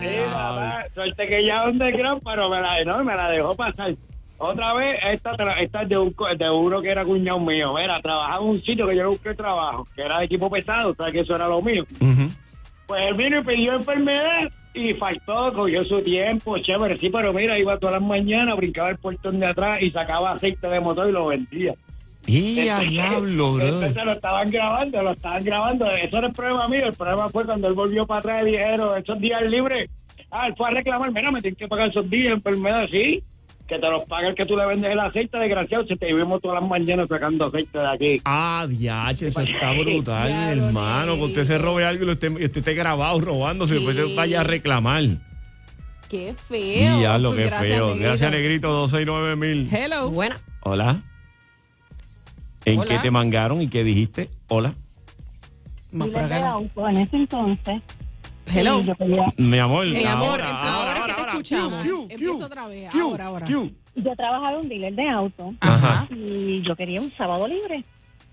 Sí, 0.00 0.18
mamá, 0.30 0.84
suerte 0.94 1.26
que 1.26 1.44
ya 1.44 1.64
donde 1.64 1.90
gran, 1.92 2.20
pero 2.20 2.50
me 2.50 2.60
la, 2.60 2.84
no, 2.84 3.02
me 3.02 3.16
la 3.16 3.30
dejó 3.30 3.54
pasar. 3.54 3.94
Otra 4.44 4.74
vez, 4.74 4.98
esta, 5.12 5.36
esta 5.60 5.82
es 5.82 5.88
de, 5.88 5.96
un, 5.96 6.12
de 6.36 6.50
uno 6.50 6.82
que 6.82 6.90
era 6.90 7.04
cuñado 7.04 7.38
mío. 7.38 7.74
Mira, 7.74 8.00
trabajaba 8.02 8.42
en 8.42 8.50
un 8.50 8.56
sitio 8.56 8.88
que 8.88 8.96
yo 8.96 9.04
no 9.04 9.10
busqué 9.10 9.34
trabajo, 9.34 9.86
que 9.94 10.02
era 10.02 10.18
de 10.18 10.24
equipo 10.24 10.50
pesado, 10.50 10.92
sabes 10.96 11.12
que 11.12 11.20
eso 11.20 11.36
era 11.36 11.46
lo 11.46 11.62
mío. 11.62 11.84
Pues 12.88 13.00
él 13.06 13.14
vino 13.14 13.38
y 13.38 13.44
pidió 13.44 13.74
enfermedad 13.74 14.50
y 14.74 14.94
faltó, 14.94 15.52
cogió 15.52 15.84
su 15.84 16.02
tiempo, 16.02 16.58
chévere, 16.58 16.98
sí, 16.98 17.08
pero 17.08 17.32
mira, 17.32 17.56
iba 17.56 17.78
todas 17.78 18.00
las 18.00 18.02
mañanas, 18.02 18.56
brincaba 18.56 18.90
el 18.90 18.98
portón 18.98 19.38
de 19.38 19.46
atrás 19.46 19.80
y 19.80 19.92
sacaba 19.92 20.32
aceite 20.32 20.66
de 20.66 20.80
motor 20.80 21.08
y 21.08 21.12
lo 21.12 21.26
vendía. 21.26 21.74
Y 22.26 22.68
a 22.68 22.78
diablo, 22.80 23.52
bro. 23.52 23.68
Entonces 23.68 24.04
lo 24.04 24.10
estaban 24.10 24.50
grabando, 24.50 25.02
lo 25.02 25.12
estaban 25.12 25.44
grabando. 25.44 25.88
Eso 25.92 26.18
era 26.18 26.26
el 26.26 26.32
problema 26.32 26.66
mío. 26.66 26.86
El 26.86 26.94
problema 26.94 27.28
fue 27.28 27.44
cuando 27.44 27.68
él 27.68 27.74
volvió 27.74 28.06
para 28.06 28.18
atrás 28.18 28.42
y 28.42 28.50
dijeron, 28.50 28.98
esos 28.98 29.20
días 29.20 29.42
libres. 29.42 29.88
Ah, 30.32 30.48
él 30.48 30.54
fue 30.56 30.66
a 30.66 30.70
reclamar, 30.72 31.12
mira, 31.12 31.30
me 31.30 31.40
tienen 31.40 31.56
que 31.56 31.68
pagar 31.68 31.90
esos 31.90 32.10
días, 32.10 32.32
enfermedad, 32.32 32.86
sí. 32.90 33.22
Que 33.68 33.78
te 33.78 33.88
los 33.90 34.04
paga 34.06 34.28
el 34.28 34.34
que 34.34 34.44
tú 34.44 34.56
le 34.56 34.66
vendes 34.66 34.90
el 34.90 34.98
aceite, 35.00 35.38
desgraciado. 35.38 35.84
Si 35.86 35.96
te 35.96 36.12
vimos 36.12 36.42
todas 36.42 36.60
las 36.60 36.68
mañanas 36.68 37.08
sacando 37.08 37.46
aceite 37.46 37.78
de 37.78 37.88
aquí. 37.88 38.16
Ah, 38.24 38.66
diache, 38.68 39.28
eso 39.28 39.40
está 39.40 39.72
brutal, 39.80 40.28
Diablo, 40.28 40.66
hermano. 40.66 41.14
Que 41.16 41.22
usted 41.22 41.44
se 41.44 41.58
robe 41.58 41.84
algo 41.84 42.02
y 42.02 42.06
lo 42.06 42.12
esté, 42.12 42.26
y 42.26 42.44
usted 42.44 42.58
esté 42.58 42.74
grabado 42.74 43.20
robándose, 43.20 43.74
después 43.74 43.96
Sí. 43.96 44.02
te 44.08 44.14
vaya 44.14 44.40
a 44.40 44.44
reclamar. 44.44 45.02
Qué 46.10 46.34
feo. 46.48 46.98
Diablo, 46.98 47.34
qué 47.34 47.44
Gracias, 47.44 47.60
feo. 47.68 47.86
negrito. 47.86 48.04
Gracias, 48.06 48.30
Negrito, 48.30 48.68
269 48.72 49.36
mil. 49.36 49.68
Hello. 49.74 50.10
Buena. 50.10 50.36
Hola. 50.60 51.02
¿En 52.66 52.80
Hola. 52.80 52.90
qué 52.90 52.98
te 52.98 53.10
mangaron 53.10 53.62
y 53.62 53.68
qué 53.68 53.82
dijiste? 53.84 54.28
Hola. 54.48 54.74
Auto 56.44 56.88
en 56.88 56.96
ese 56.98 57.16
entonces. 57.16 57.82
Hello. 58.46 58.80
y 58.80 59.42
Mi 59.42 59.58
amor, 59.58 59.86
Mi 59.86 60.04
amor, 60.04 60.28
ahora, 60.42 60.48
ahora 60.48 60.92
ahora, 60.92 61.01
escuchamos. 61.42 61.88
Q, 61.88 62.44
otra 62.44 62.66
vez, 62.66 62.90
Q, 62.90 63.00
ahora, 63.00 63.26
ahora. 63.26 63.46
Q. 63.46 63.70
yo 63.96 64.16
trabajaba 64.16 64.52
en 64.52 64.60
un 64.60 64.68
dealer 64.68 64.94
de 64.94 65.08
auto 65.08 65.54
Ajá. 65.60 66.08
y 66.10 66.62
yo 66.62 66.76
quería 66.76 67.00
un 67.00 67.10
sábado 67.10 67.46
libre. 67.46 67.84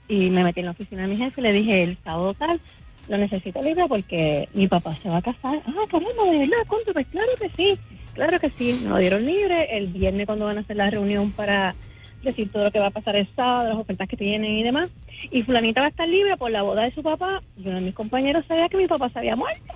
Y 0.07 0.29
me 0.31 0.43
metí 0.43 0.61
en 0.61 0.67
la 0.67 0.71
oficina 0.71 1.03
de 1.03 1.07
mi 1.09 1.17
jefe 1.17 1.39
y 1.39 1.43
le 1.43 1.53
dije, 1.53 1.83
el 1.83 1.97
sábado 2.03 2.33
tal, 2.33 2.59
lo 3.07 3.17
necesito 3.17 3.61
libre 3.61 3.85
porque 3.87 4.49
mi 4.53 4.67
papá 4.67 4.93
se 4.95 5.09
va 5.09 5.17
a 5.17 5.21
casar. 5.21 5.61
Ah, 5.67 5.85
caramba, 5.89 6.23
de 6.31 6.39
verdad, 6.39 6.57
¿cuánto? 6.67 6.93
Pues 6.93 7.07
claro 7.07 7.29
que 7.39 7.49
sí, 7.49 7.79
claro 8.13 8.39
que 8.39 8.49
sí. 8.51 8.79
Me 8.83 8.89
lo 8.89 8.97
dieron 8.97 9.25
libre 9.25 9.77
el 9.77 9.87
viernes 9.87 10.25
cuando 10.25 10.45
van 10.45 10.57
a 10.57 10.61
hacer 10.61 10.77
la 10.77 10.89
reunión 10.89 11.31
para 11.31 11.75
decir 12.23 12.51
todo 12.51 12.65
lo 12.65 12.71
que 12.71 12.79
va 12.79 12.87
a 12.87 12.91
pasar 12.91 13.15
el 13.15 13.27
sábado, 13.35 13.69
las 13.69 13.77
ofertas 13.77 14.07
que 14.07 14.17
tienen 14.17 14.51
y 14.51 14.63
demás. 14.63 14.91
Y 15.31 15.43
fulanita 15.43 15.81
va 15.81 15.87
a 15.87 15.89
estar 15.89 16.07
libre 16.07 16.35
por 16.37 16.49
la 16.49 16.63
boda 16.63 16.83
de 16.83 16.93
su 16.93 17.03
papá. 17.03 17.41
Y 17.57 17.67
uno 17.67 17.75
de 17.75 17.81
mis 17.81 17.93
compañeros 17.93 18.45
sabía 18.47 18.67
que 18.67 18.77
mi 18.77 18.87
papá 18.87 19.09
se 19.09 19.19
había 19.19 19.35
muerto. 19.35 19.73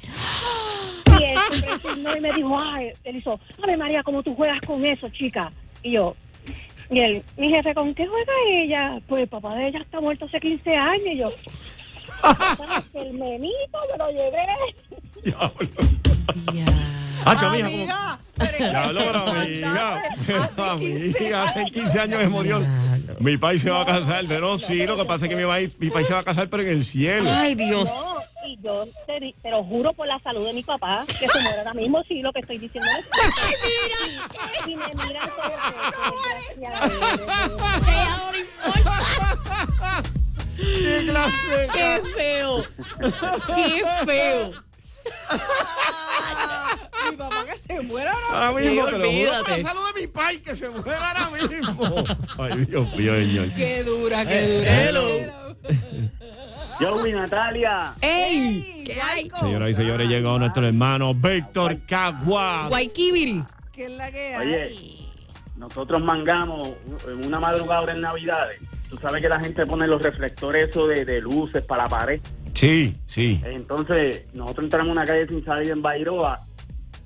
Se 1.52 1.58
impresionó 1.58 2.18
y 2.18 2.22
me 2.22 2.34
dijo, 2.34 2.60
ay, 2.60 2.90
él 3.04 3.16
hizo, 3.18 3.40
Ave 3.62 3.78
María, 3.78 4.04
¿cómo 4.04 4.22
tú 4.24 4.36
juegas 4.36 4.60
con 4.62 4.84
eso, 4.86 5.08
chica? 5.10 5.52
Y 5.82 5.92
yo, 5.94 6.16
y 6.90 7.00
él, 7.00 7.24
mi 7.38 7.50
jefe, 7.50 7.74
¿con 7.74 7.94
qué 7.96 8.06
juega 8.08 8.34
ella? 8.50 9.00
Pues 9.08 9.24
el 9.24 9.28
papá 9.28 9.56
de 9.56 9.68
ella 9.70 9.80
está 9.80 10.00
muerto 10.02 10.26
hace 10.26 10.40
15 10.40 10.76
años. 10.76 11.06
Y 11.08 11.18
yo, 11.18 11.26
"Papá, 12.22 12.84
el 12.94 13.14
menito 13.14 13.78
me 13.92 13.98
lo 13.98 14.10
llevé. 14.12 14.46
Diablo. 15.24 15.70
Amiga. 17.26 18.20
¿cómo- 18.38 18.60
Ya 18.60 18.92
lo, 18.92 19.00
pero 19.00 19.28
amiga, 19.28 20.02
amiga, 20.58 21.44
hace 21.44 21.66
15 21.72 22.00
años 22.00 22.20
me 22.20 22.28
murió. 22.28 22.62
Mi 23.20 23.38
país 23.38 23.62
se 23.62 23.70
va 23.70 23.84
a 23.84 23.86
casar, 23.86 24.26
pero 24.28 24.58
sí, 24.58 24.86
lo 24.86 24.98
que 24.98 25.06
pasa 25.06 25.26
es 25.26 25.30
que 25.30 25.36
mi 25.36 25.46
país, 25.46 25.78
mi 25.80 25.90
país 25.90 26.08
se 26.08 26.14
va 26.14 26.20
a 26.20 26.24
casar, 26.24 26.50
pero 26.50 26.64
en 26.64 26.70
el 26.70 26.84
cielo. 26.84 27.30
Ay, 27.32 27.56
Dios. 27.56 27.90
Y 28.54 28.60
yo 28.62 28.84
te, 29.08 29.20
di- 29.20 29.34
te 29.42 29.50
lo 29.50 29.64
juro 29.64 29.94
por 29.94 30.06
la 30.06 30.20
salud 30.20 30.46
de 30.46 30.54
mi 30.54 30.62
papá, 30.62 31.04
que 31.08 31.28
se 31.28 31.42
muere 31.42 31.58
ahora 31.58 31.74
mismo, 31.74 32.04
sí, 32.08 32.22
lo 32.22 32.32
que 32.32 32.42
estoy 32.42 32.60
diciendo 32.60 32.88
es 33.00 33.06
cierto. 33.10 34.68
Y 34.68 34.76
me 34.76 34.88
miran 34.94 35.30
todo, 35.30 36.64
¡Qué 40.56 41.06
clase! 41.08 41.68
¡Qué 41.74 42.02
feo! 42.16 42.64
¡Qué 43.48 43.86
feo! 44.06 44.52
Mi 47.10 47.18
papá 47.18 47.46
que 47.46 47.58
se 47.58 47.82
muera 47.82 48.12
ahora. 48.14 48.48
Ahora 48.48 48.62
mismo, 48.62 48.86
te 48.86 48.98
lo 48.98 49.12
juro 49.12 49.32
por 49.40 49.50
la 49.50 49.62
salud 49.62 49.82
de 49.94 50.02
mi 50.02 50.08
país, 50.08 50.42
que 50.42 50.56
se 50.56 50.70
muera 50.70 51.10
ahora 51.12 51.30
mismo. 51.32 52.04
Ay, 52.38 52.66
Dios 52.66 52.96
mío, 52.96 53.14
señor. 53.16 53.54
Qué 53.56 53.84
dura, 53.84 54.26
qué 54.26 54.58
dura. 54.60 54.84
Hello. 54.84 55.54
Yo, 56.80 57.06
Natalia. 57.06 57.94
¡Ey! 58.02 58.84
¿Qué 58.86 59.02
hay? 59.02 59.30
Señoras 59.40 59.70
y 59.72 59.74
señores, 59.74 60.10
llegó 60.10 60.38
nuestro 60.40 60.68
hermano 60.68 61.14
Víctor 61.14 61.78
Cagua. 61.86 62.68
Guayquibiri. 62.70 63.44
¿Qué 63.72 63.86
es 63.86 63.92
la 63.92 64.12
que 64.12 64.36
hay? 64.36 64.48
Oye, 64.48 64.70
nosotros 65.58 66.02
mangamos 66.02 66.74
en 67.08 67.26
una 67.26 67.40
madrugada 67.40 67.80
ahora 67.80 67.94
en 67.94 68.02
Navidades. 68.02 68.60
Tú 68.90 68.98
sabes 68.98 69.22
que 69.22 69.30
la 69.30 69.40
gente 69.40 69.66
pone 69.66 69.88
los 69.88 70.02
reflectores 70.02 70.70
eso 70.70 70.88
de, 70.88 71.06
de 71.06 71.22
luces 71.22 71.64
para 71.64 71.84
la 71.84 71.90
pared. 71.90 72.22
Sí, 72.54 72.96
sí. 73.08 73.42
Entonces, 73.44 74.26
nosotros 74.34 74.66
entramos 74.66 74.88
en 74.88 74.92
una 74.92 75.06
calle 75.06 75.28
sin 75.28 75.44
salir 75.44 75.72
en 75.72 75.82
Bairoa 75.82 76.40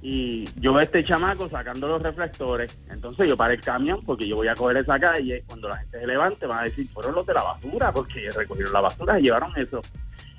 y 0.01 0.45
yo 0.59 0.73
veo 0.73 0.79
a 0.79 0.83
este 0.83 1.03
chamaco 1.03 1.49
sacando 1.49 1.87
los 1.87 2.01
reflectores. 2.01 2.77
Entonces 2.89 3.27
yo 3.27 3.35
paré 3.35 3.55
el 3.55 3.61
camión 3.61 4.03
porque 4.05 4.27
yo 4.27 4.35
voy 4.35 4.47
a 4.47 4.55
coger 4.55 4.77
esa 4.77 4.99
calle. 4.99 5.43
Cuando 5.47 5.69
la 5.69 5.77
gente 5.77 5.99
se 5.99 6.07
levante 6.07 6.45
van 6.45 6.59
a 6.59 6.63
decir, 6.63 6.87
fueron 6.89 7.15
los 7.15 7.25
de 7.25 7.33
la 7.33 7.43
basura 7.43 7.91
porque 7.91 8.29
recogieron 8.35 8.73
la 8.73 8.81
basura 8.81 9.19
y 9.19 9.23
llevaron 9.23 9.51
eso. 9.57 9.81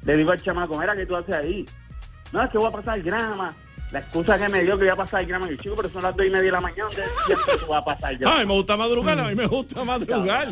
Le 0.02 0.16
digo 0.16 0.30
al 0.30 0.40
chamaco, 0.40 0.78
mira, 0.78 0.94
¿qué 0.94 1.06
tú 1.06 1.16
haces 1.16 1.34
ahí? 1.34 1.66
No, 2.32 2.42
es 2.42 2.50
que 2.50 2.58
voy 2.58 2.68
a 2.68 2.72
pasar 2.72 3.02
grama. 3.02 3.54
La 3.90 4.00
excusa 4.00 4.38
que 4.38 4.48
me 4.48 4.62
dio 4.62 4.78
que 4.78 4.84
iba 4.84 4.94
a 4.94 4.96
pasar 4.96 5.24
grama. 5.26 5.46
Y 5.46 5.56
yo, 5.56 5.62
chico, 5.62 5.74
pero 5.76 5.88
son 5.88 6.02
las 6.02 6.14
dos 6.14 6.26
y 6.26 6.30
media 6.30 6.44
de 6.44 6.52
la 6.52 6.60
mañana. 6.60 6.88
¿dónde 6.88 7.02
siempre 7.26 7.54
tú 7.58 7.66
vas 7.66 7.82
a 7.82 7.84
pasar 7.84 8.16
grama? 8.16 8.36
Ay, 8.38 8.46
me 8.46 8.54
gusta 8.54 8.76
madrugar, 8.76 9.18
a 9.18 9.28
mí 9.28 9.34
me 9.34 9.46
gusta 9.46 9.84
madrugar. 9.84 10.48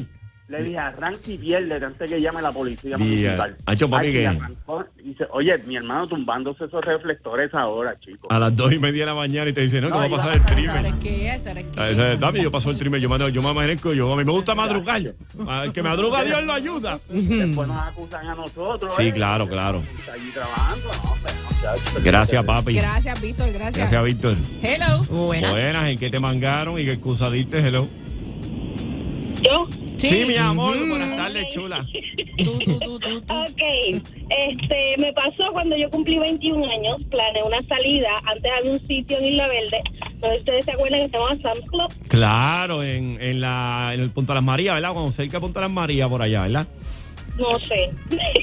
Le 0.49 0.63
dije, 0.63 0.79
arranca 0.79 1.21
y 1.27 1.39
pierde 1.39 1.75
antes 1.85 2.09
que 2.09 2.21
llame 2.21 2.41
la 2.41 2.53
policía. 2.53 2.97
Municipal. 2.97 3.57
Hacho, 3.67 3.91
papi, 3.91 4.07
Ay, 4.07 4.13
¿qué? 4.13 4.23
y 4.23 4.25
arrancó, 4.27 4.85
y 5.01 5.03
dice, 5.09 5.25
oye, 5.33 5.59
mi 5.67 5.75
hermano 5.77 6.07
tumbándose 6.07 6.67
esos 6.67 6.85
reflectores 6.85 7.53
ahora, 7.53 7.99
chico. 7.99 8.29
A 8.31 8.39
las 8.39 8.55
dos 8.55 8.73
y 8.73 8.79
media 8.79 9.03
de 9.03 9.07
la 9.07 9.15
mañana 9.17 9.51
y 9.51 9.53
te 9.53 9.63
dice, 9.63 9.81
no, 9.81 9.89
que 9.89 9.95
No, 9.95 9.99
va 9.99 10.07
a 10.07 10.09
pasar 10.09 10.37
el 10.37 10.43
pasar, 10.43 10.65
¿Sabes 10.65 10.83
trimen. 10.83 11.01
qué? 11.01 11.39
¿Sabes 11.41 11.65
qué? 11.65 11.81
Ah, 11.81 11.91
ese 11.91 12.13
es 12.13 12.21
Dami, 12.21 12.43
yo 12.43 12.53
paso 12.53 12.71
el 12.71 12.79
trimen, 12.79 13.01
yo 13.01 13.09
me, 13.09 13.33
yo 13.33 13.43
me 13.43 13.49
amanezco, 13.49 13.93
yo, 13.93 14.13
a 14.13 14.17
mí 14.17 14.25
me 14.25 14.31
gusta 14.31 14.55
madrugar. 14.55 15.03
Al 15.49 15.73
que 15.73 15.83
madruga 15.83 16.23
Dios 16.23 16.45
lo 16.45 16.53
ayuda. 16.53 17.01
Después 17.09 17.67
nos 17.69 17.89
acusan 17.89 18.29
a 18.29 18.35
nosotros. 18.37 18.95
Sí, 18.95 19.09
¿eh? 19.09 19.13
claro, 19.13 19.49
claro. 19.49 19.83
Está 19.99 20.13
allí 20.13 20.31
trabajando, 20.31 20.89
no, 21.03 21.17
muchachos. 21.51 22.05
Gracias, 22.05 22.45
papi. 22.45 22.75
Gracias, 22.75 23.21
Víctor, 23.21 23.49
gracias. 23.53 23.77
Gracias, 23.77 24.05
Víctor. 24.05 24.37
Hello. 24.63 25.03
Buena. 25.11 25.51
Buenas, 25.51 25.89
¿en 25.89 25.99
qué 25.99 26.09
te 26.09 26.21
mangaron 26.21 26.79
y 26.79 26.85
qué 26.85 26.93
excusa 26.93 27.31
diste? 27.31 27.59
Hello. 27.59 27.89
Yo, 29.43 29.69
Sí, 29.97 30.25
mi 30.27 30.37
amor, 30.37 30.77
buenas 30.89 31.17
tardes, 31.17 31.49
chula. 31.49 31.85
Tú, 32.45 32.59
tú, 32.59 32.99
tú, 33.01 33.17
ok, 33.29 33.63
este, 34.31 34.95
me 34.99 35.13
pasó 35.15 35.51
cuando 35.53 35.77
yo 35.77 35.89
cumplí 35.91 36.19
21 36.19 36.65
años, 36.71 36.97
planeé 37.11 37.43
una 37.43 37.63
salida, 37.63 38.09
antes 38.25 38.51
había 38.59 38.73
un 38.73 38.87
sitio 38.87 39.19
en 39.19 39.25
Isla 39.27 39.49
Verde, 39.49 39.83
no 40.21 40.29
sé 40.29 40.35
si 40.35 40.39
ustedes 40.41 40.65
se 40.67 40.73
acuerdan 40.73 41.01
que 41.01 41.09
se 41.09 41.17
llama 41.19 41.35
Sam's 41.35 41.71
Club, 41.71 42.09
Claro, 42.09 42.83
en, 42.83 43.17
en, 43.21 43.41
la, 43.41 43.93
en 43.95 44.01
el 44.01 44.11
Punto 44.11 44.33
de 44.33 44.37
las 44.37 44.45
Marías, 44.45 44.75
¿verdad? 44.75 44.93
Cuando 44.93 45.13
cerca 45.13 45.39
de 45.39 45.41
Punto 45.41 45.61
de 45.61 45.65
las 45.65 45.73
Marías, 45.73 46.09
por 46.09 46.23
allá, 46.23 46.43
¿verdad? 46.43 46.67
no 47.39 47.59
sé. 47.59 47.91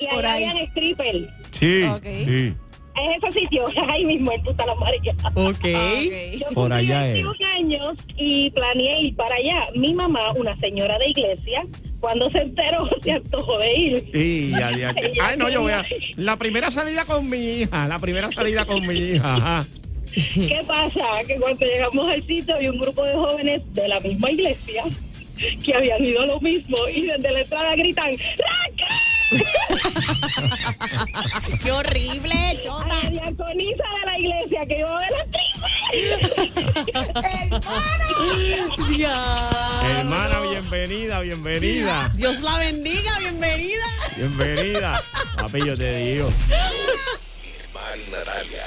y 0.00 0.06
ahí 0.06 0.24
ahí. 0.24 0.44
habían 0.44 0.66
strippers. 0.70 1.28
Sí, 1.50 1.84
sí. 2.24 2.54
Es 2.94 3.24
ese 3.24 3.40
sitio, 3.40 3.64
ahí 3.88 4.04
mismo 4.04 4.32
en 4.32 4.42
Punta 4.42 4.64
Las 4.66 4.78
Marías. 4.78 5.16
Ok. 5.34 6.38
Yo 6.40 6.54
Por 6.54 6.72
allá 6.72 7.08
es. 7.08 7.24
21 7.64 7.88
años 7.88 7.98
y 8.16 8.50
planeé 8.50 9.02
ir 9.02 9.16
para 9.16 9.34
allá. 9.34 9.68
Mi 9.74 9.94
mamá, 9.94 10.32
una 10.32 10.56
señora 10.60 10.98
de 10.98 11.10
iglesia, 11.10 11.62
cuando 12.00 12.30
se 12.30 12.38
enteró, 12.38 12.88
se 13.02 13.12
antojó 13.12 13.58
de 13.58 13.74
ir. 13.74 14.10
Y 14.14 14.50
ya, 14.50 14.70
ya, 14.72 14.92
ya. 14.94 15.26
Ay, 15.26 15.36
no, 15.36 15.48
yo 15.48 15.62
voy 15.62 15.72
a. 15.72 15.82
La 16.16 16.36
primera 16.36 16.70
salida 16.70 17.04
con 17.04 17.28
mi 17.28 17.60
hija, 17.60 17.88
la 17.88 17.98
primera 17.98 18.30
salida 18.30 18.64
con 18.64 18.86
mi 18.86 18.94
hija. 18.94 19.34
Ajá. 19.34 19.64
¿Qué 20.14 20.62
pasa? 20.66 21.02
Que 21.26 21.36
cuando 21.36 21.66
llegamos 21.66 22.08
al 22.08 22.24
sitio 22.26 22.54
había 22.54 22.70
un 22.70 22.78
grupo 22.78 23.02
de 23.04 23.14
jóvenes 23.14 23.62
de 23.74 23.88
la 23.88 23.98
misma 23.98 24.30
iglesia 24.30 24.84
que 25.64 25.74
habían 25.74 26.06
ido 26.06 26.22
a 26.22 26.26
lo 26.26 26.40
mismo 26.40 26.76
y 26.94 27.06
desde 27.06 27.32
la 27.32 27.40
entrada 27.40 27.74
gritan 27.74 28.12
¡Raca! 28.12 29.00
¡Qué 31.64 31.72
horrible, 31.72 32.34
A 32.34 32.54
chota! 32.62 32.86
la 33.02 33.10
diaconisa 33.10 33.84
de 33.98 34.06
la 34.06 34.18
iglesia 34.20 34.60
que 34.68 34.78
iba 34.78 34.96
a 34.96 35.00
ver 35.00 35.08
Ya. 38.98 39.80
Hermana, 39.82 40.40
bienvenida, 40.40 41.20
bienvenida. 41.20 42.10
Dios 42.14 42.40
la 42.40 42.58
bendiga, 42.58 43.18
bienvenida. 43.18 43.84
Bienvenida. 44.16 45.02
Papi, 45.36 45.66
yo 45.66 45.74
te 45.74 45.96
digo. 45.96 46.32
Ismael 47.50 48.00
y 48.06 48.10
Natalia 48.10 48.66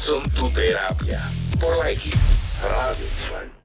son 0.00 0.22
tu 0.30 0.50
terapia. 0.50 1.20
Por 1.60 1.76
la 1.78 1.90
X 1.90 2.14
Radio. 2.62 3.48